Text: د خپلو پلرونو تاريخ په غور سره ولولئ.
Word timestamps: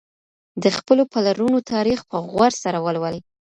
د 0.63 0.65
خپلو 0.77 1.03
پلرونو 1.13 1.59
تاريخ 1.73 1.99
په 2.09 2.17
غور 2.31 2.51
سره 2.63 2.77
ولولئ. 2.85 3.19